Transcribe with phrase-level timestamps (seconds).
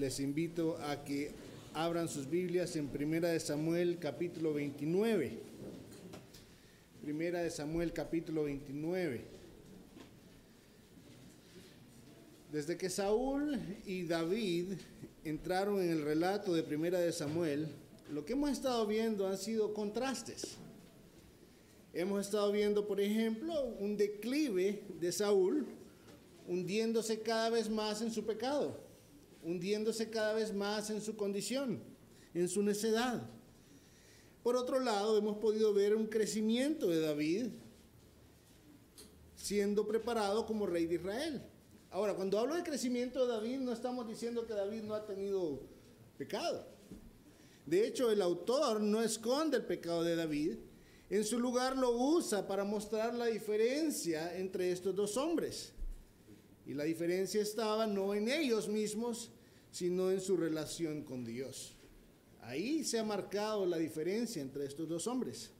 [0.00, 1.30] les invito a que
[1.74, 5.38] abran sus Biblias en Primera de Samuel capítulo 29.
[7.02, 9.20] Primera de Samuel capítulo 29.
[12.50, 14.72] Desde que Saúl y David
[15.22, 17.68] entraron en el relato de Primera de Samuel,
[18.10, 20.56] lo que hemos estado viendo han sido contrastes.
[21.92, 25.66] Hemos estado viendo, por ejemplo, un declive de Saúl
[26.48, 28.88] hundiéndose cada vez más en su pecado,
[29.42, 31.82] hundiéndose cada vez más en su condición,
[32.34, 33.22] en su necedad.
[34.42, 37.46] Por otro lado, hemos podido ver un crecimiento de David
[39.36, 41.42] siendo preparado como rey de Israel.
[41.90, 45.60] Ahora, cuando hablo de crecimiento de David, no estamos diciendo que David no ha tenido
[46.16, 46.64] pecado.
[47.66, 50.58] De hecho, el autor no esconde el pecado de David.
[51.08, 55.72] En su lugar lo usa para mostrar la diferencia entre estos dos hombres.
[56.66, 59.30] Y la diferencia estaba no en ellos mismos,
[59.70, 61.74] sino en su relación con Dios.
[62.42, 65.50] Ahí se ha marcado la diferencia entre estos dos hombres.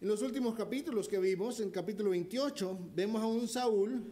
[0.00, 4.04] En los últimos capítulos que vimos, en capítulo 28, vemos a un Saúl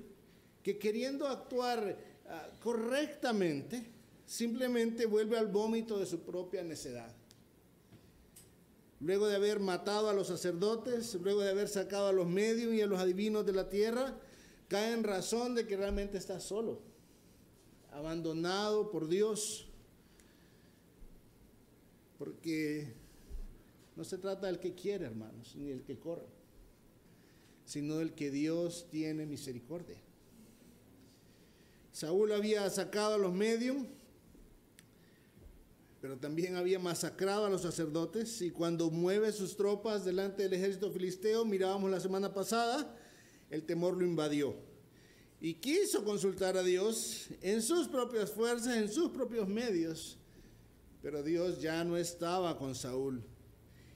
[0.63, 3.85] que queriendo actuar ah, correctamente,
[4.25, 7.15] simplemente vuelve al vómito de su propia necedad.
[9.01, 12.81] Luego de haber matado a los sacerdotes, luego de haber sacado a los medios y
[12.81, 14.17] a los adivinos de la tierra,
[14.69, 16.81] cae en razón de que realmente está solo,
[17.93, 19.67] abandonado por Dios,
[22.19, 22.93] porque
[23.97, 26.27] no se trata del que quiere, hermanos, ni el que corre,
[27.65, 29.99] sino del que Dios tiene misericordia.
[31.93, 33.77] Saúl había sacado a los medios,
[36.01, 40.91] pero también había masacrado a los sacerdotes y cuando mueve sus tropas delante del ejército
[40.91, 42.95] filisteo, mirábamos la semana pasada,
[43.55, 44.57] el temor lo invadió.
[45.41, 50.19] Y quiso consultar a Dios en sus propias fuerzas, en sus propios medios,
[51.01, 53.23] pero Dios ya no estaba con Saúl.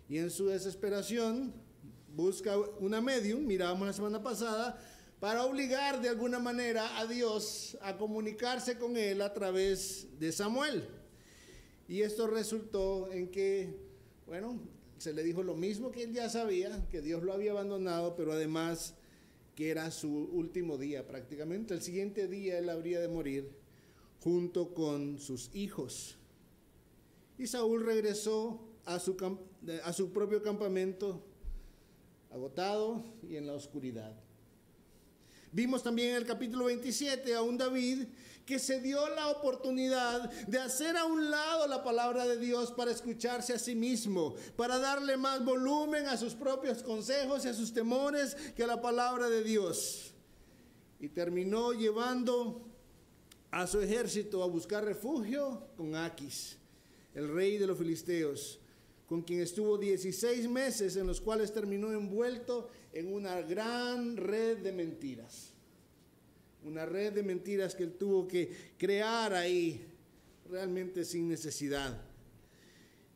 [0.08, 1.52] Y en su desesperación
[2.14, 4.80] busca una medium, mirábamos la semana pasada,
[5.18, 10.86] para obligar de alguna manera a Dios a comunicarse con él a través de Samuel.
[11.88, 13.74] Y esto resultó en que,
[14.26, 14.60] bueno,
[14.98, 18.32] se le dijo lo mismo que él ya sabía, que Dios lo había abandonado, pero
[18.32, 18.94] además
[19.58, 21.74] que era su último día prácticamente.
[21.74, 23.50] El siguiente día él habría de morir
[24.20, 26.16] junto con sus hijos.
[27.38, 29.16] Y Saúl regresó a su,
[29.82, 31.24] a su propio campamento
[32.30, 34.14] agotado y en la oscuridad.
[35.58, 38.04] Vimos también en el capítulo 27 a un David
[38.46, 42.92] que se dio la oportunidad de hacer a un lado la palabra de Dios para
[42.92, 47.74] escucharse a sí mismo, para darle más volumen a sus propios consejos y a sus
[47.74, 50.14] temores que a la palabra de Dios.
[51.00, 52.64] Y terminó llevando
[53.50, 56.56] a su ejército a buscar refugio con Aquis,
[57.16, 58.60] el rey de los filisteos
[59.08, 64.72] con quien estuvo 16 meses en los cuales terminó envuelto en una gran red de
[64.72, 65.52] mentiras.
[66.64, 69.86] Una red de mentiras que él tuvo que crear ahí,
[70.48, 72.00] realmente sin necesidad.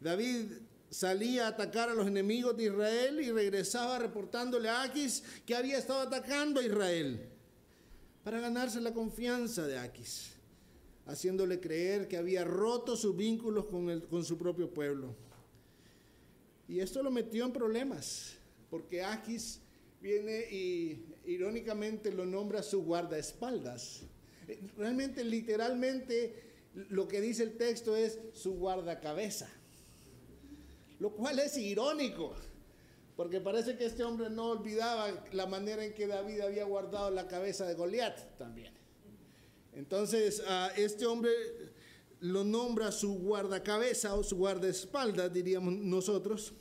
[0.00, 0.46] David
[0.92, 5.78] salía a atacar a los enemigos de Israel y regresaba reportándole a Aquis que había
[5.78, 7.28] estado atacando a Israel
[8.22, 10.34] para ganarse la confianza de Aquis,
[11.06, 15.16] haciéndole creer que había roto sus vínculos con, el, con su propio pueblo.
[16.68, 18.34] Y esto lo metió en problemas,
[18.68, 19.61] porque Aquis
[20.02, 24.02] viene y irónicamente lo nombra su guardaespaldas.
[24.76, 26.42] Realmente, literalmente,
[26.74, 29.48] lo que dice el texto es su guardacabeza,
[30.98, 32.34] lo cual es irónico,
[33.16, 37.28] porque parece que este hombre no olvidaba la manera en que David había guardado la
[37.28, 38.72] cabeza de Goliat también.
[39.74, 40.42] Entonces,
[40.76, 41.30] este hombre
[42.20, 46.52] lo nombra su guardacabeza o su guardaespaldas, diríamos nosotros.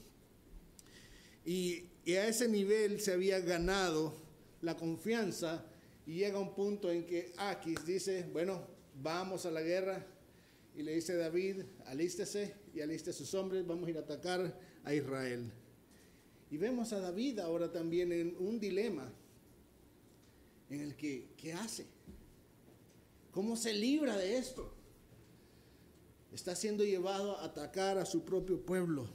[1.46, 4.14] Y, a ese nivel se había ganado
[4.62, 5.66] la confianza
[6.06, 8.66] y llega un punto en que Aquis dice, bueno,
[9.02, 10.06] vamos a la guerra.
[10.76, 14.94] Y le dice David, alístese y aliste sus hombres, vamos a ir a atacar a
[14.94, 15.52] Israel.
[16.50, 19.12] Y vemos a David ahora también en un dilema
[20.70, 21.86] en el que, ¿qué hace?
[23.32, 24.82] ¿Cómo se libra de esto?
[26.32, 29.08] está siendo llevado a atacar a su propio pueblo.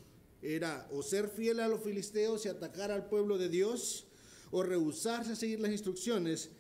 [0.43, 4.07] Era o ser fiel a los filisteos y atacar al pueblo de Dios,
[4.51, 6.51] o rehusarse a seguir las instrucciones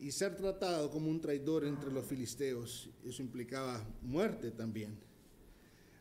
[0.00, 2.90] y ser tratado como un traidor entre los filisteos.
[3.04, 4.98] Eso implicaba muerte también.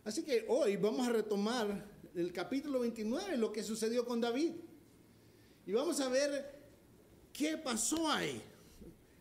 [0.04, 1.86] Así que hoy vamos a retomar
[2.16, 4.54] el capítulo 29, lo que sucedió con David.
[5.68, 6.60] Y vamos a ver
[7.32, 8.42] qué pasó ahí.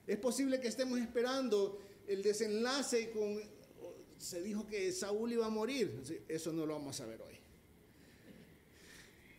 [0.07, 1.79] Es posible que estemos esperando
[2.09, 3.39] el desenlace con,
[4.17, 6.03] se dijo que Saúl iba a morir.
[6.27, 7.40] Eso no lo vamos a ver hoy.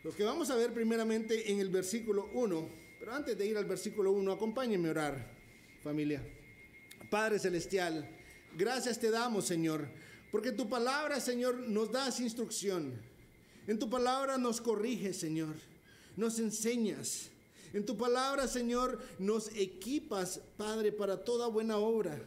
[0.03, 2.69] Lo que vamos a ver primeramente en el versículo 1,
[3.00, 5.38] pero antes de ir al versículo 1, acompáñenme a orar,
[5.83, 6.24] familia.
[7.09, 8.09] Padre Celestial,
[8.57, 9.88] gracias te damos, Señor,
[10.31, 13.00] porque tu palabra, Señor, nos das instrucción.
[13.68, 15.56] En tu palabra nos corriges, Señor.
[16.18, 17.30] Nos enseñas.
[17.74, 22.19] En tu palabra, Señor, nos equipas, Padre, para toda buena obra.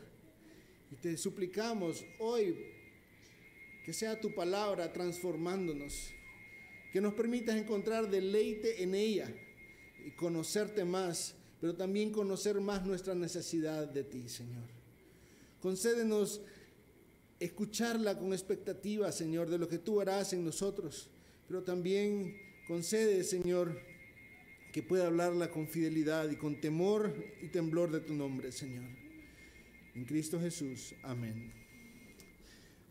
[0.91, 2.56] Y te suplicamos hoy
[3.85, 6.12] que sea tu palabra transformándonos,
[6.94, 9.29] que nos permitas encontrar deleite en ella
[10.06, 14.62] y conocerte más, pero también conocer más nuestra necesidad de ti, Señor.
[15.61, 16.41] Concédenos
[17.41, 21.11] escucharla con expectativa, Señor, de lo que tú harás en nosotros,
[21.49, 22.37] pero también
[22.69, 23.76] concede, Señor,
[24.73, 27.12] que pueda hablarla con fidelidad y con temor
[27.43, 28.85] y temblor de tu nombre, Señor.
[29.96, 30.94] En Cristo Jesús.
[31.02, 31.63] Amén.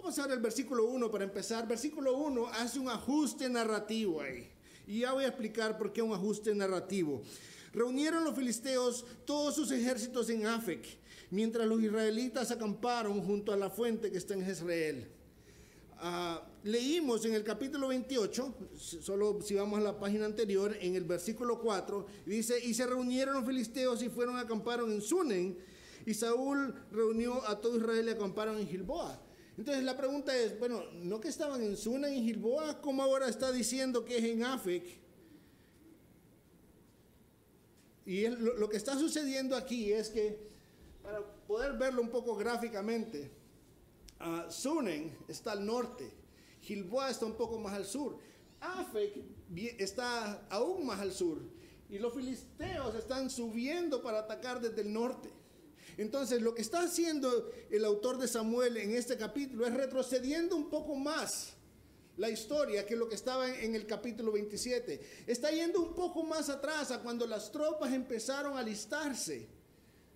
[0.04, 1.66] Vamos a ver el versículo 1 para empezar.
[1.66, 4.50] Versículo 1 hace un ajuste narrativo ahí.
[4.86, 7.22] Y ya voy a explicar por qué un ajuste narrativo.
[7.72, 10.86] Reunieron los filisteos todos sus ejércitos en Afec,
[11.32, 15.08] mientras los israelitas acamparon junto a la fuente que está en Jezreel.
[16.00, 21.06] Ah, leímos en el capítulo 28, solo si vamos a la página anterior, en el
[21.06, 25.58] versículo 4, dice, y se reunieron los filisteos y fueron a acampar en Sunen,
[26.06, 29.18] y Saúl reunió a todo Israel y acamparon en Gilboa.
[29.58, 32.82] Entonces la pregunta es, bueno, ¿no que estaban en Sunen y Gilboa?
[32.82, 34.84] ¿Cómo ahora está diciendo que es en Afec?
[38.06, 40.38] Y lo que está sucediendo aquí es que,
[41.02, 43.32] para poder verlo un poco gráficamente,
[44.24, 46.10] Uh, Sunen está al norte,
[46.62, 48.18] Gilboa está un poco más al sur,
[48.62, 49.22] Afek
[49.78, 51.42] está aún más al sur
[51.90, 55.30] y los filisteos están subiendo para atacar desde el norte.
[55.98, 60.70] Entonces lo que está haciendo el autor de Samuel en este capítulo es retrocediendo un
[60.70, 61.54] poco más
[62.18, 65.24] la historia que lo que estaba en el capítulo 27.
[65.28, 69.48] Está yendo un poco más atrás a cuando las tropas empezaron a alistarse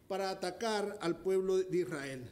[0.08, 2.30] para atacar al pueblo de Israel.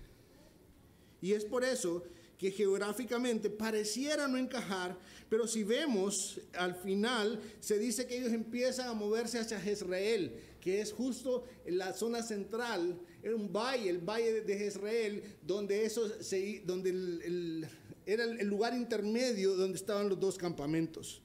[1.22, 2.04] Y es por eso
[2.38, 4.98] que geográficamente pareciera no encajar,
[5.30, 10.82] pero si vemos al final, se dice que ellos empiezan a moverse hacia Jezreel, que
[10.82, 16.08] es justo en la zona central, era un valle, el valle de Jezreel, donde, eso
[16.22, 17.68] se, donde
[18.06, 21.24] era el lugar intermedio donde estaban los dos campamentos.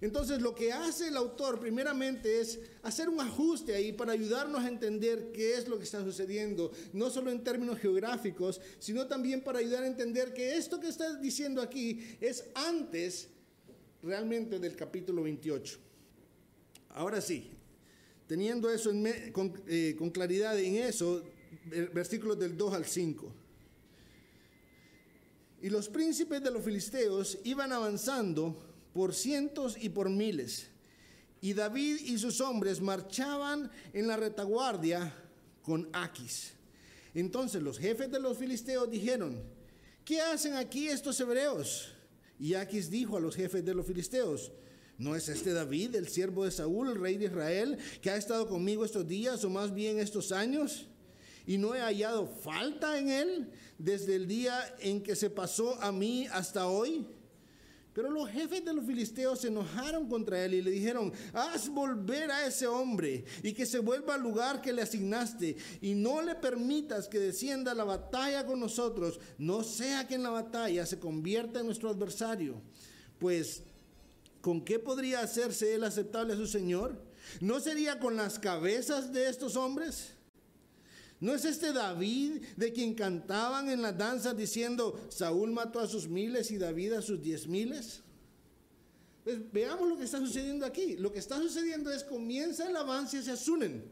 [0.00, 4.68] Entonces lo que hace el autor primeramente es hacer un ajuste ahí para ayudarnos a
[4.68, 9.58] entender qué es lo que está sucediendo, no solo en términos geográficos, sino también para
[9.58, 13.26] ayudar a entender que esto que está diciendo aquí es antes
[14.04, 15.78] realmente del capítulo 28.
[16.90, 17.50] Ahora sí,
[18.28, 21.24] teniendo eso eh, con claridad en eso,
[21.92, 23.32] versículos del 2 al 5.
[25.62, 28.56] Y los príncipes de los filisteos iban avanzando
[28.92, 30.68] por cientos y por miles.
[31.42, 35.14] Y David y sus hombres marchaban en la retaguardia
[35.62, 36.52] con Aquis.
[37.14, 39.42] Entonces los jefes de los filisteos dijeron,
[40.04, 41.92] ¿qué hacen aquí estos hebreos?
[42.38, 44.52] Y Aquis dijo a los jefes de los filisteos,
[44.96, 48.48] ¿no es este David, el siervo de Saúl, el rey de Israel, que ha estado
[48.48, 50.86] conmigo estos días o más bien estos años?
[51.50, 55.90] Y no he hallado falta en él desde el día en que se pasó a
[55.90, 57.04] mí hasta hoy.
[57.92, 62.30] Pero los jefes de los filisteos se enojaron contra él y le dijeron, haz volver
[62.30, 66.36] a ese hombre y que se vuelva al lugar que le asignaste y no le
[66.36, 71.00] permitas que descienda a la batalla con nosotros, no sea que en la batalla se
[71.00, 72.62] convierta en nuestro adversario.
[73.18, 73.64] Pues,
[74.40, 77.02] ¿con qué podría hacerse él aceptable a su Señor?
[77.40, 80.12] ¿No sería con las cabezas de estos hombres?
[81.20, 86.08] ¿No es este David de quien cantaban en las danzas diciendo, Saúl mató a sus
[86.08, 88.00] miles y David a sus diez miles?
[89.22, 90.96] Pues veamos lo que está sucediendo aquí.
[90.96, 93.84] Lo que está sucediendo es comienza el avance hacia Sunen.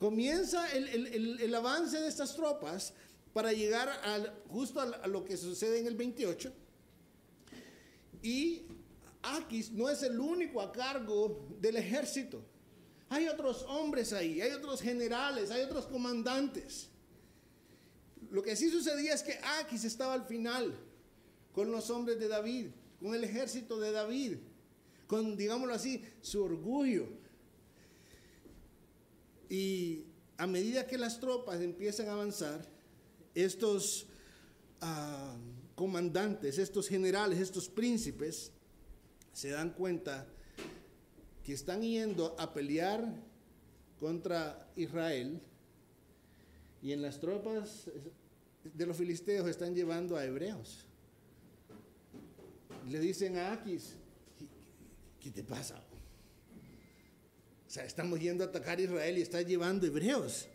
[0.00, 2.92] Comienza el, avance de estas tropas
[3.32, 6.52] para llegar al, justo a lo que sucede en el 28.
[8.22, 8.62] Y
[9.22, 12.42] Aquis no es el único a cargo del ejército.
[13.08, 16.88] Hay otros hombres ahí, hay otros generales, hay otros comandantes.
[18.30, 20.74] Lo que sí sucedía es que Aquis estaba al final
[21.52, 22.66] con los hombres de David,
[23.00, 24.38] con el ejército de David,
[25.06, 27.06] con, digámoslo así, su orgullo.
[29.48, 30.04] Y
[30.36, 32.66] a medida que las tropas empiezan a avanzar,
[33.34, 34.06] estos
[34.80, 35.36] ah,
[35.76, 38.50] comandantes, estos generales, estos príncipes,
[39.32, 40.26] se dan cuenta
[41.46, 43.06] que están yendo a pelear
[44.00, 45.40] contra Israel
[46.82, 47.88] y en las tropas
[48.64, 50.84] de los filisteos están llevando a hebreos.
[52.90, 53.94] Le dicen a Aquis,
[55.20, 55.80] ¿qué te pasa?
[57.64, 60.48] O sea, estamos yendo a atacar Israel y estás llevando hebreos.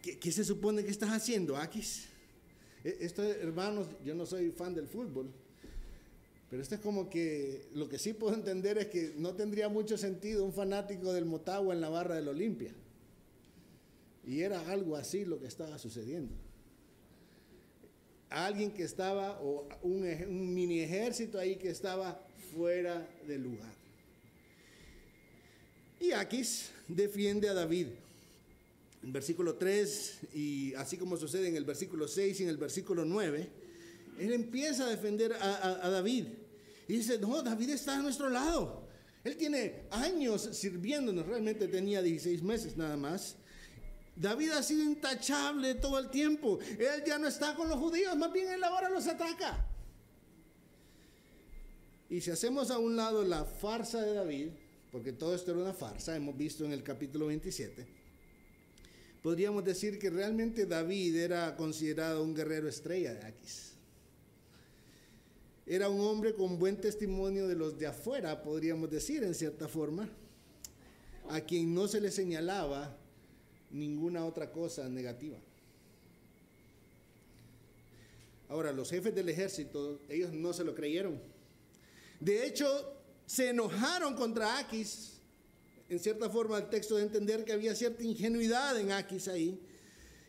[0.00, 2.06] ¿Qué, se supone que estás haciendo, Aquis?
[2.82, 5.30] E, esto, hermanos, yo no soy fan del fútbol,
[6.50, 9.96] pero esto es como que lo que sí puedo entender es que no tendría mucho
[9.96, 12.74] sentido un fanático del Motagua en la barra del Olimpia.
[14.26, 16.34] Y era algo así lo que estaba sucediendo.
[18.30, 20.02] Alguien que estaba, o un,
[20.52, 22.20] mini ejército ahí que estaba
[22.52, 23.72] fuera del lugar.
[26.00, 27.88] Y Aquis defiende a David.
[29.04, 33.04] En versículo 3, y así como sucede en el versículo 6 y en el versículo
[33.04, 33.48] 9,
[34.20, 36.26] él empieza a defender a, David.
[36.90, 38.82] Y dice, no, David está a nuestro lado.
[39.22, 43.36] Él tiene años sirviéndonos, realmente tenía 16 meses nada más.
[44.16, 46.58] David ha sido intachable todo el tiempo.
[46.60, 49.68] Él ya no está con los judíos, más bien él ahora los ataca.
[52.08, 54.48] Y si hacemos a un lado la farsa de David,
[54.90, 57.86] porque todo esto era una farsa, hemos visto en el capítulo 27,
[59.22, 63.70] podríamos decir que realmente David era considerado un guerrero estrella de Aquis.
[65.70, 70.08] Era un hombre con buen testimonio de los de afuera, podríamos decir en cierta forma,
[71.28, 72.96] a quien no se le señalaba
[73.70, 75.38] ninguna otra cosa negativa.
[78.48, 81.20] Ahora, los jefes del ejército, ellos no se lo creyeron.
[82.18, 82.66] De hecho,
[83.24, 85.20] se enojaron contra Aquis.
[85.88, 89.60] En cierta forma, el texto de entender que había cierta ingenuidad en Aquis ahí.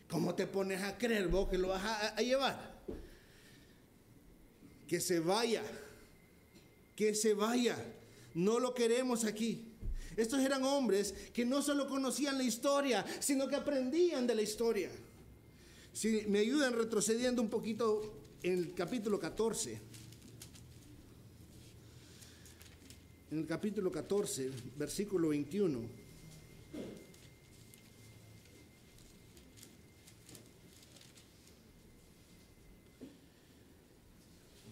[0.08, 2.71] ¿Cómo te pones a creer vos que lo vas a, llevar?
[4.92, 5.62] Que se vaya.
[6.94, 7.82] Que se vaya.
[8.34, 9.64] No lo queremos aquí.
[10.18, 14.90] Estos eran hombres que no solo conocían la historia, sino que aprendían de la historia.
[15.94, 19.80] Si me ayudan retrocediendo un poquito en el capítulo 14.
[23.30, 25.78] En el capítulo 14, versículo 21.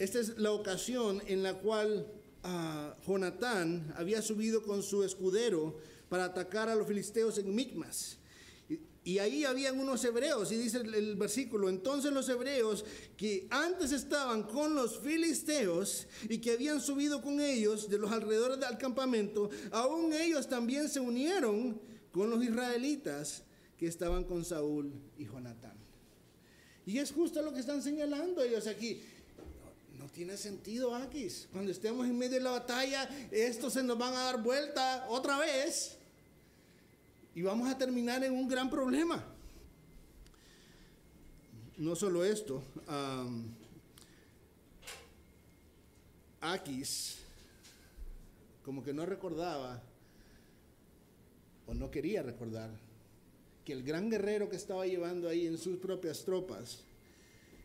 [0.01, 2.07] Esta es la ocasión en la cual
[3.07, 5.77] Jonatán había subido con su escudero
[6.09, 8.17] para atacar a los filisteos en Micmas.
[9.05, 12.83] Y, ahí habían unos hebreos, y dice el, versículo, entonces los hebreos
[13.19, 18.59] que antes estaban con los filisteos y que habían subido con ellos de los alrededores
[18.59, 21.79] del campamento, aún ellos también se unieron
[22.11, 23.43] con los israelitas
[23.77, 25.79] que estaban con Saúl y Jonatán.
[26.87, 29.03] Y es justo lo que están señalando ellos aquí
[30.13, 31.49] tiene sentido, Aquis.
[31.53, 35.39] Cuando estemos en medio de la batalla, estos se nos van a dar vuelta otra
[35.39, 35.97] vez
[37.35, 39.25] y vamos a terminar en un gran problema.
[41.77, 42.63] No solo esto,
[46.41, 47.17] Aquis,
[48.65, 49.83] como que no recordaba
[51.67, 52.71] o no quería recordar
[53.65, 56.81] que el gran guerrero que estaba llevando ahí en sus propias tropas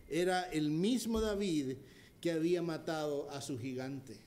[0.10, 1.78] era el mismo David
[2.26, 4.18] que había matado a su gigante.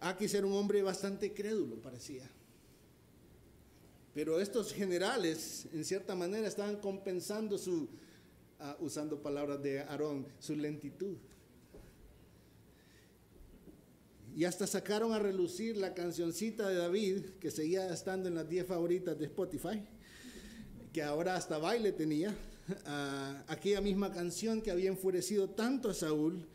[0.00, 2.26] Aquis era un hombre bastante crédulo, parecía.
[4.14, 7.90] Pero estos generales, en cierta manera, estaban compensando su,
[8.58, 11.18] ah, usando palabras de Aarón, su lentitud.
[14.34, 18.66] Y hasta sacaron a relucir la cancioncita de David, que seguía estando en las 10
[18.66, 19.86] favoritas de Spotify,
[20.90, 22.34] que ahora hasta baile tenía
[23.48, 26.46] aquella misma canción que había enfurecido tanto a Saúl,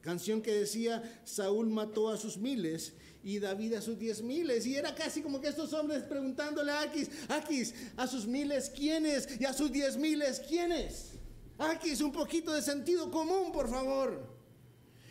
[0.00, 2.92] canción que decía, Saúl mató a sus miles
[3.22, 4.66] y David a sus diez miles.
[4.66, 9.40] Y era casi como que estos hombres preguntándole a Aquis, Aquis, a sus miles, ¿quiénes?
[9.40, 11.12] Y a sus diez miles, ¿quiénes?
[11.58, 14.34] Aquis, un poquito de sentido común, por favor.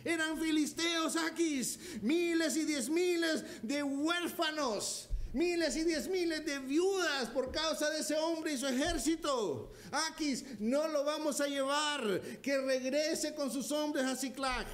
[0.04, 7.28] Eran filisteos, Aquis, miles y diez miles de huérfanos miles y diez miles de viudas
[7.30, 9.72] por causa de ese hombre y su ejército.
[9.90, 14.66] Aquis, no lo vamos a llevar, que regrese con sus hombres a Ciclac.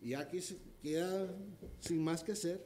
[0.00, 1.28] Y Aquis queda
[1.80, 2.64] sin más que hacer.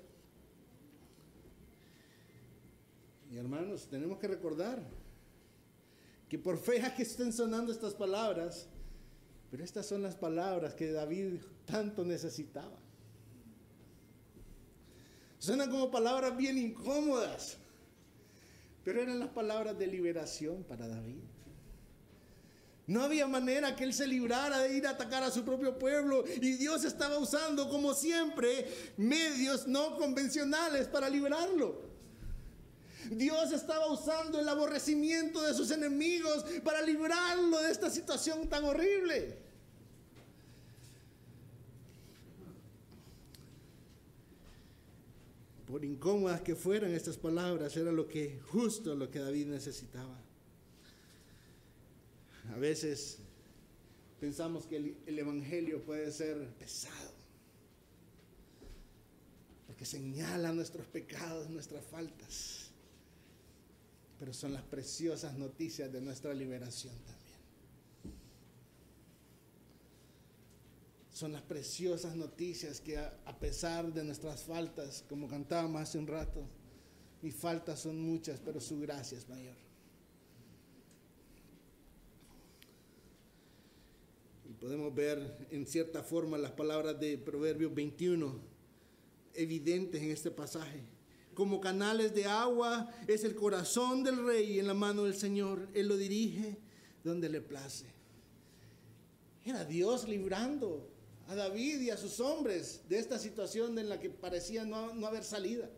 [3.31, 4.83] Y hermanos, tenemos que recordar
[6.29, 8.67] que por fea que estén sonando estas palabras,
[9.51, 12.79] pero estas son las palabras que David tanto necesitaba.
[15.43, 17.57] Suenan como palabras bien incómodas,
[18.85, 21.19] pero eran las palabras de liberación para David.
[22.87, 26.23] No había manera que él se librara de ir a atacar a su propio pueblo
[26.41, 31.91] y Dios estaba usando, como siempre, medios no convencionales para liberarlo.
[33.11, 39.39] Dios estaba usando el aborrecimiento de sus enemigos para librarlo de esta situación tan horrible.
[45.73, 50.17] Por incómodas que fueran estas palabras, era lo que justo lo que David necesitaba.
[52.55, 53.19] A veces
[54.21, 57.23] pensamos que el, el evangelio puede ser pesado
[59.83, 62.71] que señala nuestros pecados, nuestras faltas.
[64.21, 67.22] Pero son las preciosas noticias de nuestra liberación también.
[71.23, 76.43] Son las preciosas noticias que a, pesar de nuestras faltas, como cantábamos hace un rato,
[77.23, 79.55] mis faltas son muchas, pero su gracia es mayor.
[84.51, 88.41] Y podemos ver en cierta forma las palabras de Proverbios 21
[89.35, 90.83] evidentes en este pasaje.
[91.35, 95.69] Como canales de agua es el corazón del rey en la mano del Señor.
[95.73, 96.59] Él lo dirige
[97.05, 97.87] donde le place.
[99.45, 100.92] Era Dios librando
[101.33, 105.07] a David y a sus hombres de esta situación en la que parecía no, no
[105.07, 105.69] haber salida.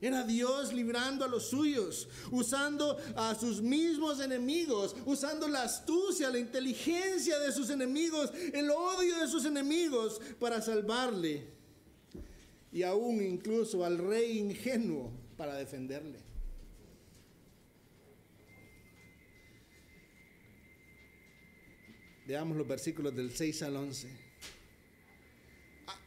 [0.00, 6.40] Era Dios librando a los suyos, usando a sus mismos enemigos, usando la astucia, la
[6.40, 11.46] inteligencia de sus enemigos, el odio de sus enemigos para salvarle
[12.72, 16.18] y aún incluso al rey ingenuo para defenderle.
[22.26, 24.21] Veamos los versículos del 6 al 11.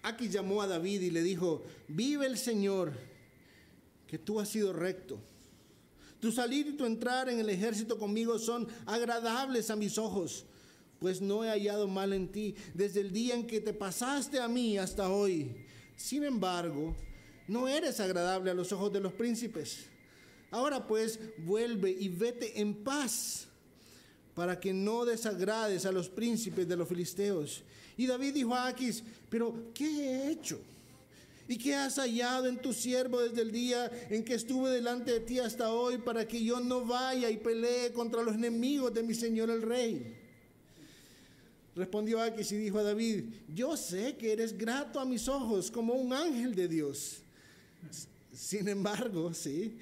[0.05, 2.93] Aquí llamó a David y le dijo, vive el Señor,
[4.07, 5.19] que tú has sido recto.
[6.19, 10.45] Tu salir y tu entrar en el ejército conmigo son agradables a mis ojos,
[10.99, 14.47] pues no he hallado mal en ti desde el día en que te pasaste a
[14.47, 16.95] mí hasta hoy sin embargo,
[17.47, 19.85] no eres agradable a los ojos de los príncipes.
[20.51, 23.47] Ahora pues, vuelve y vete en paz
[24.33, 27.63] para que no desagrades a los príncipes de los filisteos.
[27.97, 30.59] Y David dijo a Aquis, pero ¿qué he hecho?
[31.47, 35.19] ¿Y qué has hallado en tu siervo desde el día en que estuve delante de
[35.19, 39.13] ti hasta hoy para que yo no vaya y pelee contra los enemigos de mi
[39.13, 40.17] señor el rey?
[41.75, 45.93] Respondió Aquis y dijo a David, yo sé que eres grato a mis ojos como
[45.93, 47.21] un ángel de Dios.
[48.33, 49.77] Sin embargo, sí,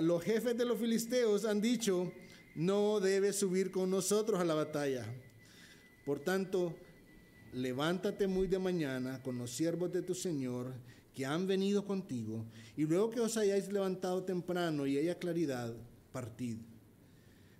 [0.00, 2.12] los jefes de los filisteos han dicho,
[2.54, 5.06] no debes subir con nosotros a la batalla.
[6.04, 6.76] Por tanto,
[7.52, 10.72] levántate muy de mañana con los siervos de tu Señor
[11.14, 15.74] que han venido contigo, y luego que os hayáis levantado temprano y haya claridad,
[16.12, 16.58] partid.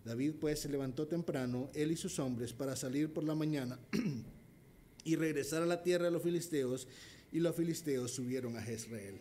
[0.04, 3.76] David pues se levantó temprano, él y sus hombres, para salir por la mañana
[5.04, 6.86] y regresar a la tierra de los filisteos,
[7.32, 9.18] y los filisteos subieron a Jezreel.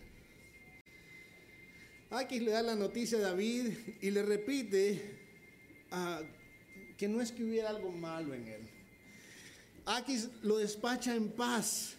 [2.11, 5.01] Aquí le da la noticia a David y le repite
[5.91, 6.21] ah,
[6.95, 8.76] que no es que hubiera algo malo en él.
[9.87, 11.93] Aquí lo despacha en paz.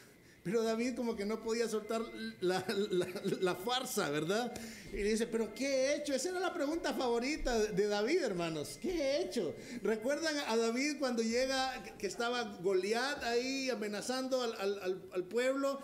[0.45, 2.03] Pero David como que no podía soltar
[2.41, 4.53] la, farsa, ¿verdad?
[4.93, 6.15] Y dice, pero ¿qué he hecho?
[6.15, 8.79] Esa era la pregunta favorita de David, hermanos.
[8.81, 9.55] ¿Qué he hecho?
[9.83, 15.81] ¿Recuerdan a David cuando llega, que estaba Goliat ahí amenazando al, pueblo?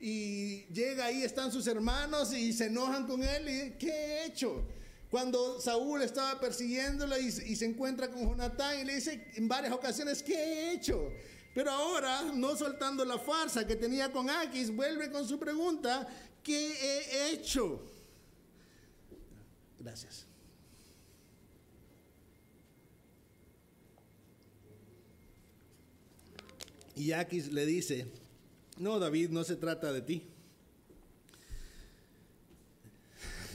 [0.00, 3.48] Y llega ahí, están sus hermanos y se enojan con él.
[3.48, 4.62] Y, ¿Qué he hecho?
[5.10, 9.72] Cuando Saúl estaba persiguiéndolo y, y se encuentra con Jonatán y le dice en varias
[9.72, 11.10] ocasiones, ¿qué he hecho?
[11.54, 16.06] Pero ahora, no soltando la farsa que tenía con Aquis, vuelve con su pregunta,
[16.42, 17.80] ¿qué he hecho?
[19.78, 20.26] Gracias.
[26.96, 28.06] Y Aquis le dice,
[28.78, 30.28] no, David, no se trata de ti.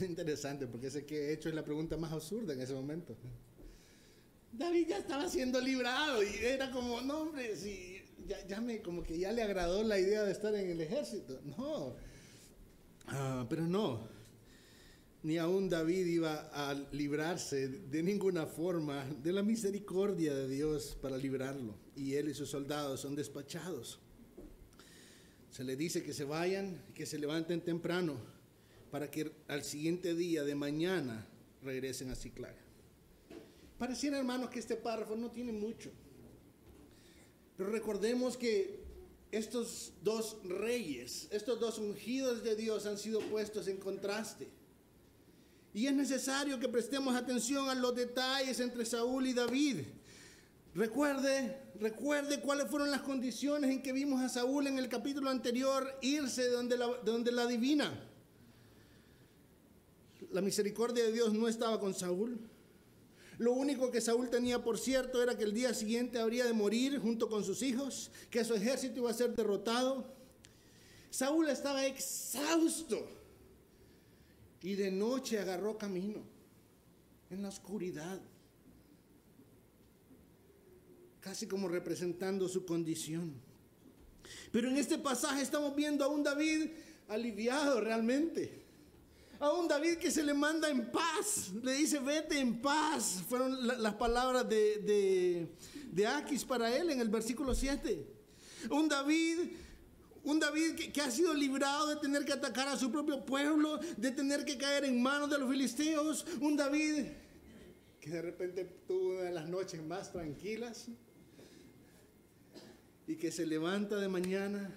[0.00, 3.14] Interesante, porque ese que he hecho es la pregunta más absurda en ese momento.
[4.52, 8.02] David ya estaba siendo librado y era como, no hombre, si
[8.48, 11.40] ya, me, como que ya le agradó la idea de estar en el ejército.
[11.44, 11.96] No,
[13.06, 14.08] ah, pero no,
[15.22, 21.18] ni aún David iba a librarse de ninguna forma de la misericordia de Dios para
[21.18, 21.74] librarlo.
[21.94, 23.98] Y él y sus soldados son despachados.
[25.50, 28.16] Se le dice que se vayan, que se levanten temprano,
[28.90, 31.26] para que al siguiente día de mañana
[31.62, 32.69] regresen a Ciclaga.
[33.80, 35.90] Pareciera, hermanos, que este párrafo no tiene mucho.
[37.56, 38.78] Pero recordemos que
[39.32, 44.48] estos dos reyes, estos dos ungidos de Dios han sido puestos en contraste.
[45.72, 49.78] Y es necesario que prestemos atención a los detalles entre Saúl y David.
[50.74, 55.90] Recuerde, recuerde cuáles fueron las condiciones en que vimos a Saúl en el capítulo anterior
[56.02, 57.98] irse donde la, donde la divina.
[60.32, 62.49] la misericordia de Dios no estaba con Saúl.
[63.40, 66.98] Lo único que Saúl tenía por cierto era que el día siguiente habría de morir
[66.98, 70.12] junto con sus hijos, que su ejército iba a ser derrotado.
[71.08, 73.08] Saúl estaba exhausto
[74.60, 76.20] y de noche agarró camino
[77.30, 78.20] en la oscuridad,
[81.20, 83.32] casi como representando su condición.
[84.52, 86.72] Pero en este pasaje estamos viendo a un David
[87.08, 88.59] aliviado realmente.
[89.40, 93.22] A un David que se le manda en paz, le dice, vete en paz.
[93.28, 95.48] Fueron las palabras de,
[95.90, 98.06] de, Aquis para él en el versículo 7.
[98.70, 99.38] Un David
[100.22, 103.80] un David que, que, ha sido librado de tener que atacar a su propio pueblo,
[103.96, 106.26] de tener que caer en manos de los filisteos.
[106.42, 107.06] Un David
[108.00, 110.88] que de repente tuvo una de las noches más tranquilas
[113.06, 114.74] y que se levanta de mañana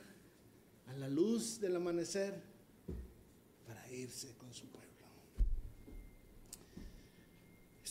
[0.88, 2.42] a la luz del amanecer
[3.66, 4.84] para irse con su pueblo.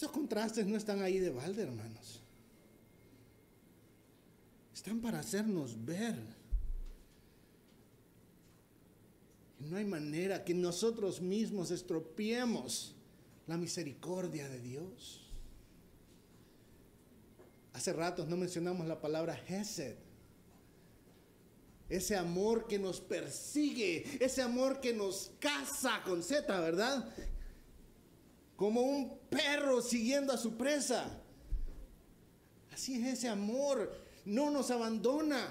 [0.02, 2.20] Esos contrastes no están ahí de balde, hermanos.
[4.74, 6.16] Están para hacernos ver.
[9.60, 12.96] No hay manera que nosotros mismos estropeemos
[13.46, 15.20] la misericordia de Dios.
[17.72, 19.94] Hace ratos no mencionamos la palabra Hesed
[21.88, 27.06] ese amor que nos persigue, ese amor que nos caza con Z, ¿verdad?
[28.62, 31.20] Como un perro siguiendo a su presa.
[32.72, 33.92] Así es ese amor,
[34.24, 35.48] no nos abandona.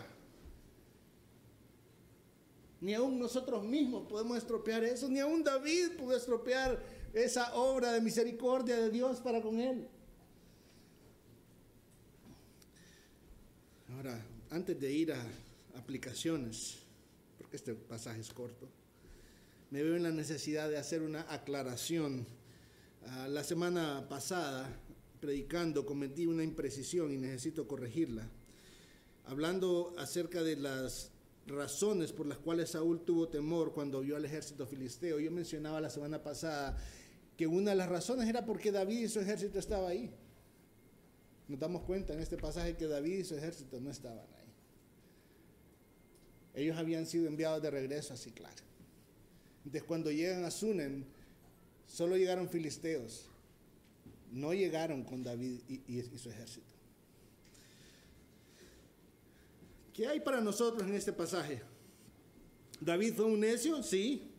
[2.80, 8.00] Ni aún nosotros mismos podemos estropear eso, ni aún David pudo estropear esa obra de
[8.00, 9.90] misericordia de Dios para con él.
[13.94, 15.22] Ahora, antes de ir a
[15.76, 16.78] aplicaciones,
[17.38, 18.70] porque este pasaje es corto,
[19.70, 22.26] me veo en la necesidad de hacer una aclaración.
[23.08, 24.70] Ah, la semana pasada,
[25.20, 28.30] predicando, cometí una imprecisión y necesito corregirla.
[29.26, 31.12] Hablando acerca de las
[31.48, 35.90] razones por las cuales Saúl tuvo temor cuando vio al ejército filisteo, yo mencionaba la
[35.90, 36.78] semana pasada
[37.36, 40.12] que una de las razones era porque David y su ejército estaba ahí.
[41.48, 44.54] Nos damos cuenta en este pasaje que David y su ejército no estaban ahí.
[46.54, 48.54] Ellos habían sido enviados de regreso a Ciclar.
[49.66, 51.06] Entonces cuando llegan a Sunem,
[51.92, 53.26] solo llegaron filisteos.
[54.32, 56.74] No llegaron con David y, su ejército.
[59.94, 61.62] ¿Qué hay para nosotros en este pasaje?
[62.80, 64.32] David fue un necio, sí.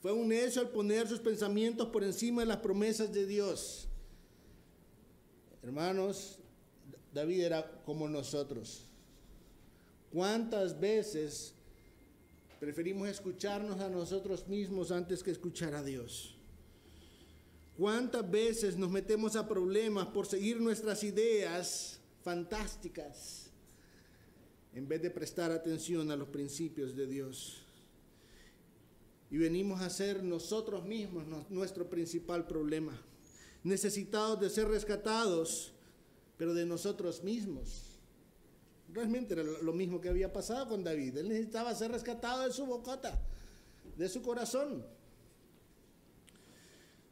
[0.00, 3.86] Fue un necio al poner sus pensamientos por encima de las promesas de Dios.
[5.62, 6.38] Hermanos,
[7.12, 8.86] David era como nosotros.
[10.10, 11.52] ¿Cuántas veces
[12.58, 16.37] preferimos escucharnos a nosotros mismos antes que escuchar a Dios?
[17.78, 23.50] ¿Cuántas veces nos metemos a problemas por seguir nuestras ideas fantásticas
[24.74, 27.62] en vez de prestar atención a los principios de Dios?
[29.30, 33.00] Y venimos a ser nosotros mismos nuestro principal problema,
[33.62, 35.72] necesitados de ser rescatados,
[36.36, 37.88] pero de nosotros mismos
[38.92, 41.18] Realmente era lo mismo que había pasado con David.
[41.18, 43.20] Él necesitaba ser rescatado de su bocota,
[43.96, 44.84] de su corazón.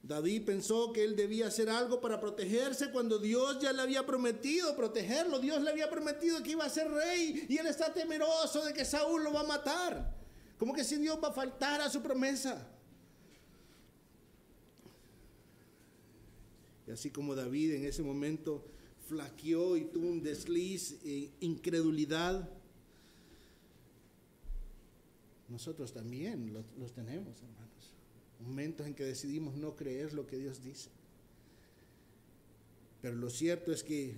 [0.07, 4.77] David pensó que él debía hacer algo para protegerse cuando Dios ya le había prometido
[4.77, 5.41] protegerlo.
[5.41, 8.85] Dios le había prometido que iba a ser rey y él está temeroso de que
[8.85, 10.15] Saúl lo va a matar.
[10.59, 12.71] Como que si Dios va a faltar a su promesa.
[16.87, 18.65] Y así como David en ese momento
[19.09, 22.49] flaqueó y tuvo un desliz, e incredulidad.
[25.49, 27.76] Nosotros también los, los tenemos, hermanos.
[28.41, 30.91] Momentos en que decidimos no creer lo que Dios dice.
[33.01, 34.15] Pero lo cierto es que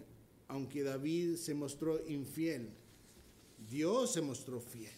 [0.48, 2.70] aunque David se mostró infiel,
[3.70, 4.92] Dios se mostró fiel.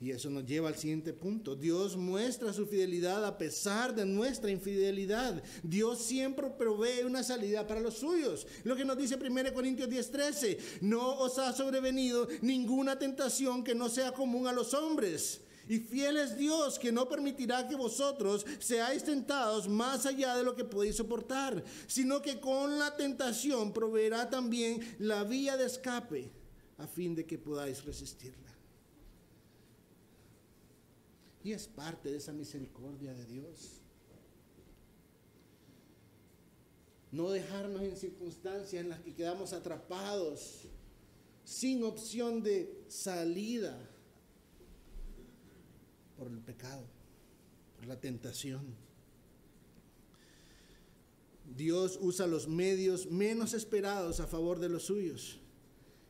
[0.00, 1.56] Y eso nos lleva al siguiente punto.
[1.56, 5.42] Dios muestra su fidelidad a pesar de nuestra infidelidad.
[5.64, 8.46] Dios siempre provee una salida para los suyos.
[8.62, 13.88] Lo que nos dice 1 Corintios 10:13, no os ha sobrevenido ninguna tentación que no
[13.88, 15.40] sea común a los hombres.
[15.68, 20.56] Y fiel es Dios que no permitirá que vosotros seáis tentados más allá de lo
[20.56, 26.30] que podéis soportar, sino que con la tentación proveerá también la vía de escape
[26.78, 28.48] a fin de que podáis resistirla.
[31.44, 33.82] Y es parte de esa misericordia de Dios.
[37.12, 40.62] No dejarnos en circunstancias en las que quedamos atrapados,
[41.44, 43.78] sin opción de salida
[46.18, 46.84] por el pecado.
[47.86, 48.74] la tentación.
[51.56, 55.38] Dios usa los medios menos esperados a favor de los suyos.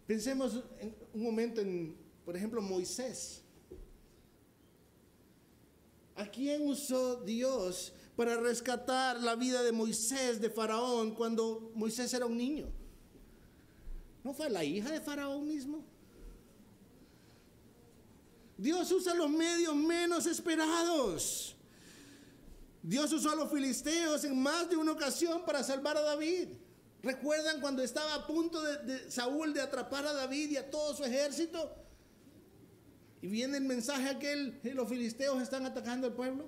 [0.06, 1.94] Pensemos en un momento en,
[2.24, 3.42] por ejemplo, Moisés.
[6.16, 12.26] ¿A quién usó Dios para rescatar la vida de Moisés de Faraón cuando Moisés era
[12.26, 12.72] un niño?
[14.24, 15.84] ¿No fue la hija de Faraón mismo?
[18.58, 21.54] Dios usa los medios menos esperados.
[22.82, 26.48] Dios usó a los filisteos en más de una ocasión para salvar a David.
[27.00, 31.04] ¿Recuerdan cuando estaba a punto de, Saúl de atrapar a David y a todo su
[31.04, 31.72] ejército?
[33.22, 36.46] Y viene el mensaje aquel, que los filisteos están atacando al pueblo.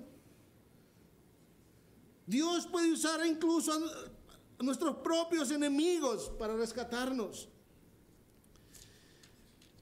[2.27, 7.47] Dios puede usar incluso a nuestros propios enemigos para rescatarnos.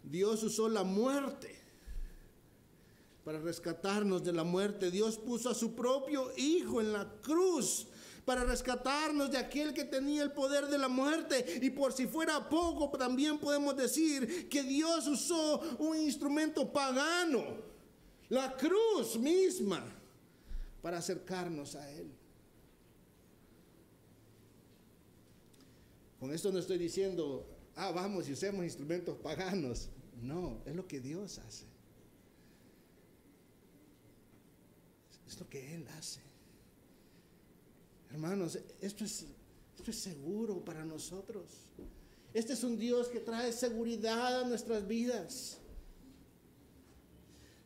[0.04, 1.60] Dios usó la muerte
[3.30, 4.90] para rescatarnos de la muerte.
[4.90, 7.86] Dios puso a su propio Hijo en la cruz
[8.26, 11.60] para rescatarnos de aquel que tenía el poder de la muerte.
[11.62, 17.46] Y por si fuera poco, también podemos decir que Dios usó un instrumento pagano,
[18.30, 19.86] la cruz misma,
[20.82, 22.12] para acercarnos a Él.
[26.20, 29.90] Con esto no estoy diciendo, ah, vamos y usemos instrumentos paganos.
[30.20, 31.69] No, es lo que Dios hace.
[35.30, 36.22] Es lo que Él hace.
[38.10, 39.28] Hermanos, esto es,
[39.78, 41.46] esto es seguro para nosotros.
[42.34, 45.60] Este es un Dios que trae seguridad a nuestras vidas.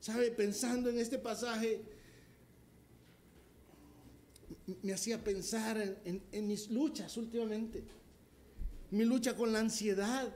[0.02, 0.30] ¿Sabe?
[0.32, 1.82] Pensando en este pasaje,
[4.82, 7.82] me hacía pensar en, en, mis luchas últimamente.
[8.92, 10.36] Mi lucha con la ansiedad.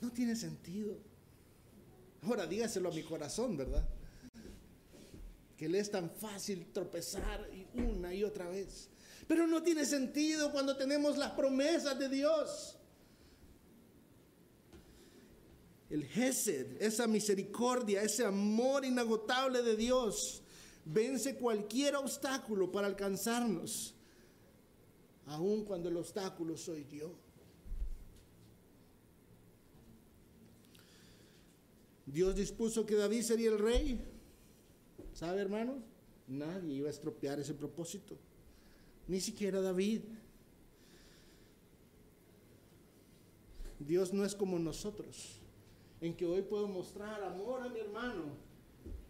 [0.00, 1.09] No tiene sentido.
[2.22, 3.86] Ahora dígaselo a mi corazón, ¿verdad?
[5.56, 8.88] Que le es tan fácil tropezar una y otra vez.
[9.26, 12.76] Pero no tiene sentido cuando tenemos las promesas de Dios.
[15.88, 20.42] El Gesed, esa misericordia, ese amor inagotable de Dios,
[20.84, 23.94] vence cualquier obstáculo para alcanzarnos,
[25.26, 27.12] aun cuando el obstáculo soy yo.
[32.12, 34.00] Dios dispuso que David sería el rey.
[35.14, 35.76] ¿Sabe, hermanos?
[36.26, 38.16] Nadie iba a estropear ese propósito.
[39.08, 40.02] Ni siquiera David.
[43.78, 45.40] Dios no es como nosotros,
[46.00, 48.24] en que hoy puedo mostrar amor a mi hermano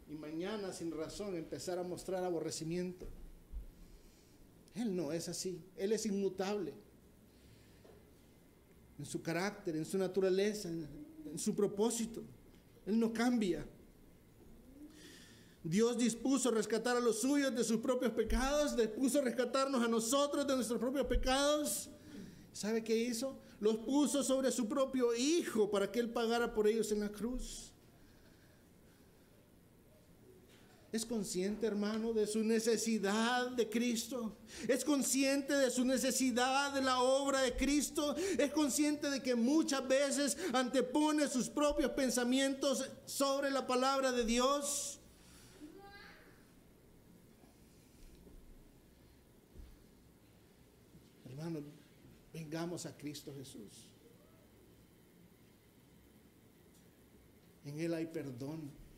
[0.09, 3.07] y mañana sin razón empezar a mostrar aborrecimiento.
[4.75, 6.73] Él no es así, Él es inmutable
[8.99, 12.23] en su carácter, en su naturaleza, en, su propósito.
[12.87, 13.67] Él no cambia.
[15.63, 20.55] Dios dispuso rescatar a los suyos de sus propios pecados, dispuso rescatarnos a nosotros de
[20.55, 21.91] nuestros propios pecados.
[22.53, 23.39] ¿Sabe qué hizo?
[23.61, 27.70] Los puso sobre su propio Hijo para que Él pagara por ellos en la cruz.
[30.93, 34.37] ¿Es consciente, hermano, de su necesidad de Cristo?
[34.67, 38.17] ¿Es consciente de su necesidad de la obra de Cristo?
[38.17, 44.99] ¿Es consciente de que muchas veces antepone sus propios pensamientos sobre la palabra de Dios?
[51.25, 51.61] Hermano,
[52.33, 53.87] vengamos a Cristo Jesús.
[57.65, 58.90] En Él hay perdón.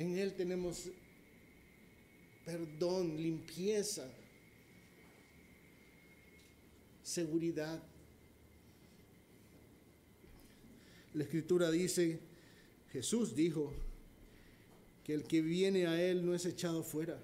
[0.00, 0.90] En Él tenemos
[2.46, 4.10] perdón, limpieza,
[7.02, 7.82] seguridad.
[11.12, 12.18] La escritura dice,
[12.90, 13.74] Jesús dijo,
[15.04, 17.22] que el que viene a Él no es echado fuera.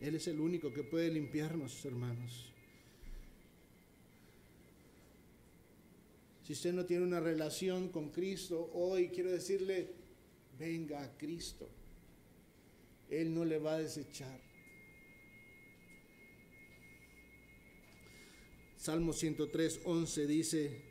[0.00, 2.55] Él es el único que puede limpiarnos, hermanos.
[6.46, 9.90] Si usted no tiene una relación con Cristo, hoy quiero decirle,
[10.56, 11.68] venga a Cristo.
[13.10, 14.40] Él no le va a desechar.
[18.76, 20.82] Salmo 103, 11 dice,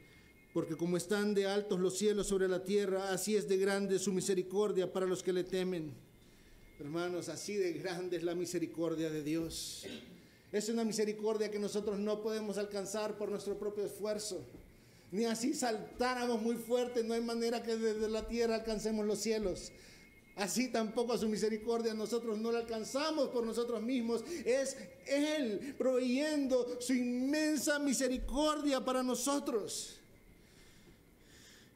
[0.54, 4.12] porque como están de altos los cielos sobre la tierra, así es de grande su
[4.12, 5.94] misericordia para los que le temen.
[6.82, 9.86] Hermanos, así de grande es la misericordia de Dios.
[10.52, 14.46] Es una misericordia que nosotros no podemos alcanzar por nuestro propio esfuerzo
[15.16, 19.72] ni así saltáramos muy fuerte, no hay manera que desde la tierra alcancemos los cielos.
[20.36, 24.26] Así tampoco su misericordia nosotros no la alcanzamos por nosotros mismos.
[24.44, 24.76] Es
[25.08, 30.02] Él proveyendo su inmensa misericordia para nosotros.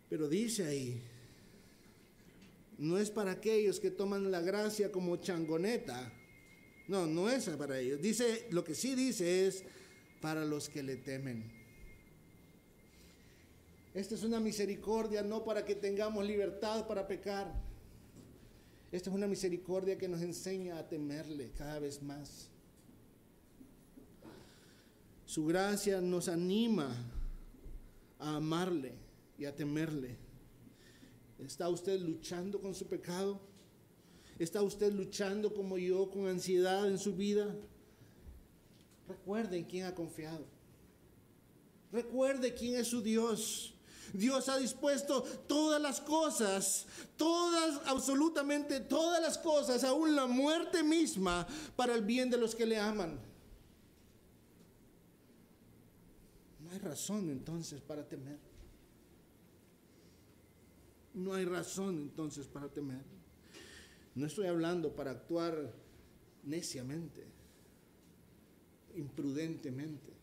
[0.09, 1.01] Pero dice ahí,
[2.77, 6.11] no es para aquellos que toman la gracia como changoneta.
[6.89, 8.01] No, no es para ellos.
[8.01, 9.63] Dice, lo que sí dice es
[10.19, 11.58] para los que le temen.
[13.93, 17.53] Esta es una misericordia no para que tengamos libertad para pecar.
[18.91, 22.49] Esta es una misericordia que nos enseña a temerle cada vez más.
[25.25, 26.95] Su gracia nos anima
[28.17, 28.93] a amarle
[29.37, 30.17] y a temerle.
[31.37, 33.39] ¿Está usted luchando con su pecado?
[34.39, 37.55] ¿Está usted luchando como yo con ansiedad en su vida?
[39.07, 40.45] Recuerde en quién ha confiado.
[41.91, 43.75] Recuerde quién es su Dios.
[44.13, 46.85] Dios ha dispuesto todas las cosas,
[47.17, 52.65] todas, absolutamente todas las cosas, aún la muerte misma, para el bien de los que
[52.65, 53.19] le aman.
[56.59, 58.37] No hay razón entonces para temer.
[61.13, 63.03] No hay razón entonces para temer.
[64.15, 65.73] No estoy hablando para actuar
[66.43, 67.25] neciamente,
[68.95, 70.13] imprudentemente.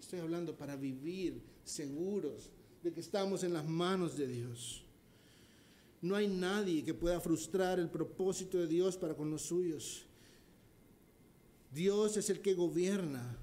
[0.00, 2.50] Estoy hablando para vivir seguros
[2.82, 4.84] de que estamos en las manos de Dios.
[6.02, 10.04] No hay nadie que pueda frustrar el propósito de Dios para con los suyos.
[11.72, 13.38] Dios es el que gobierna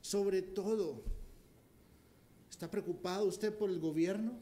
[0.00, 1.02] sobre todo.
[2.50, 4.32] ¿Está preocupado usted por el gobierno?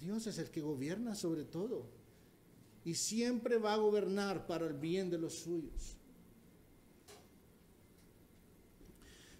[0.00, 1.86] Dios es el que gobierna sobre todo.
[2.84, 5.96] Y siempre va a gobernar para el bien de los suyos.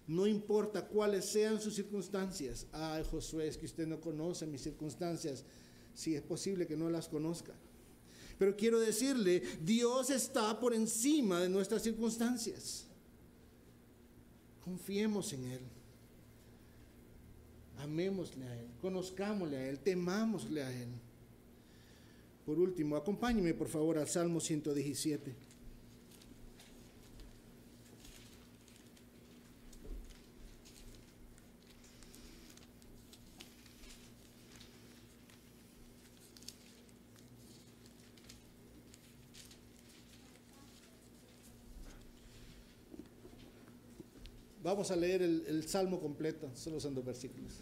[0.07, 2.67] No importa cuáles sean sus circunstancias.
[2.71, 5.43] Ay, Josué, es que usted no conoce mis circunstancias.
[5.93, 7.53] Si es posible que no las conozca.
[8.37, 12.85] Pero quiero decirle, Dios está por encima de nuestras circunstancias.
[14.63, 15.61] Confiemos en Él.
[17.77, 20.89] Amémosle a Él, conozcámosle a Él, temámosle a Él.
[22.45, 25.35] Por último, acompáñeme por favor al Salmo 117.
[44.65, 47.61] Vamos a leer el, salmo completo, solo son dos versículos.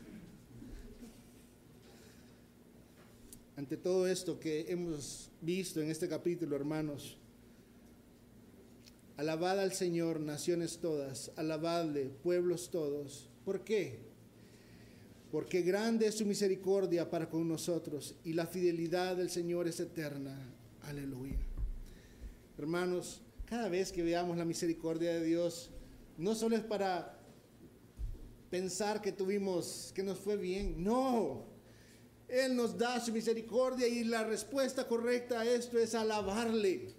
[3.57, 7.17] Ante todo esto que hemos visto en este capítulo, hermanos,
[9.17, 13.27] alabad al Señor, naciones todas, alabadle, pueblos todos.
[13.43, 13.99] ¿Por qué?
[15.29, 20.39] Porque grande es su misericordia para con nosotros y la fidelidad del Señor es eterna.
[20.83, 21.35] Aleluya.
[22.57, 25.69] Hermanos, cada vez que veamos la misericordia de Dios,
[26.17, 27.17] no solo es para
[28.49, 31.45] pensar que tuvimos, que nos fue bien, no.
[32.27, 36.93] Él nos da su misericordia y la respuesta correcta a esto es alabarle.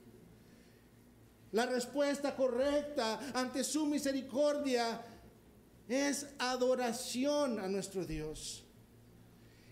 [1.53, 5.01] La respuesta correcta ante su misericordia
[5.89, 8.65] es adoración a nuestro Dios.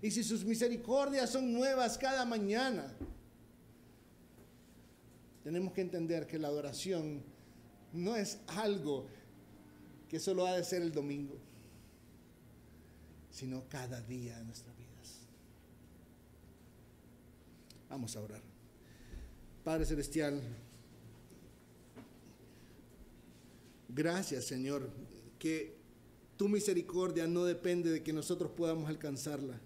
[0.01, 2.93] Y si sus misericordias son nuevas cada mañana,
[5.43, 7.23] tenemos que entender que la adoración
[7.93, 9.07] no es algo
[10.13, 11.39] que solo ha de ser el domingo,
[13.31, 15.21] sino cada día de nuestras vidas.
[17.89, 18.43] Vamos a orar.
[19.65, 20.43] Padre Celestial,
[23.89, 24.91] gracias Señor,
[25.39, 25.79] que
[26.37, 29.59] tu misericordia no depende de que nosotros podamos alcanzarla,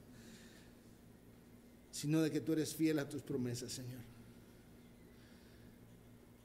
[1.91, 4.16] sino de que tú eres fiel a tus promesas, Señor.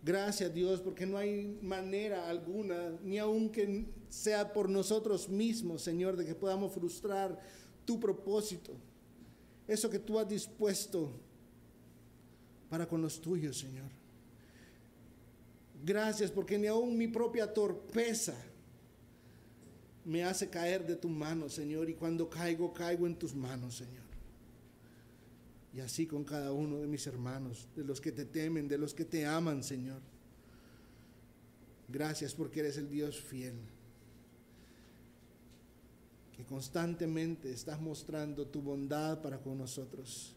[0.03, 6.17] Gracias Dios, porque no hay manera alguna, ni aun que sea por nosotros mismos, Señor,
[6.17, 7.39] de que podamos frustrar
[7.85, 8.73] tu propósito.
[9.67, 11.11] Eso que tú has dispuesto
[12.69, 13.89] para con los tuyos, Señor.
[15.83, 18.35] Gracias porque ni aun mi propia torpeza
[20.03, 24.00] me hace caer de tu mano, Señor, y cuando caigo, caigo en tus manos, Señor.
[25.73, 28.93] Y así con cada uno de mis hermanos, de los que te temen, de los
[28.93, 30.01] que te aman, Señor.
[31.87, 33.55] Gracias porque eres el Dios fiel,
[36.35, 40.35] que constantemente estás mostrando tu bondad para con nosotros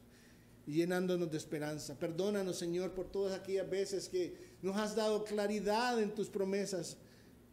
[0.66, 1.98] y llenándonos de esperanza.
[1.98, 6.96] Perdónanos, Señor, por todas aquellas veces que nos has dado claridad en tus promesas,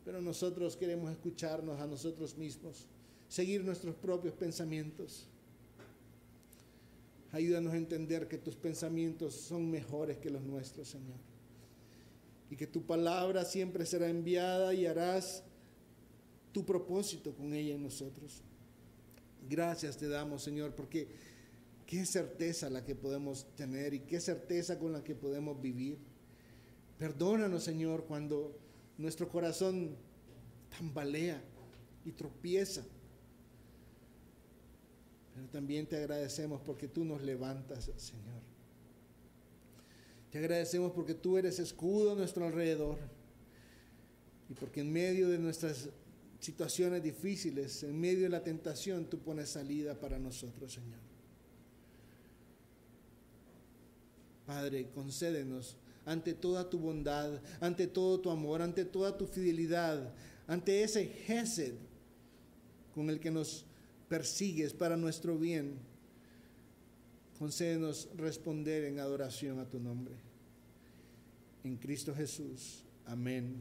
[0.06, 2.88] pero nosotros queremos escucharnos a nosotros mismos,
[3.28, 5.28] seguir nuestros propios pensamientos.
[7.32, 11.18] Ayúdanos a entender que tus pensamientos son mejores que los nuestros, Señor.
[12.50, 15.44] Y que tu palabra siempre será enviada y harás
[16.52, 18.42] tu propósito con ella en nosotros.
[19.50, 21.08] Gracias te damos, Señor, porque
[21.86, 25.98] qué certeza la que podemos tener y qué certeza con la que podemos vivir.
[26.98, 28.58] Perdónanos, Señor, cuando
[28.98, 29.96] nuestro corazón
[30.78, 31.42] tambalea
[32.06, 32.84] y tropieza.
[35.34, 38.42] Pero también te agradecemos porque tú nos levantas, Señor.
[40.32, 42.98] Te agradecemos porque tú eres escudo a nuestro alrededor
[44.50, 45.90] y porque en medio de nuestras
[46.40, 51.00] situaciones difíciles, en medio de la tentación, tú pones salida para nosotros, Señor.
[54.46, 60.14] Padre, concédenos ante toda tu bondad, ante todo tu amor, ante toda tu fidelidad,
[60.48, 61.76] ante ese gesed
[62.94, 63.66] con el que nos
[64.12, 65.80] persigues para nuestro bien.
[67.40, 70.16] Concédenos responder en adoración a tu nombre.
[71.64, 72.84] En Cristo Jesús.
[73.06, 73.56] Amén.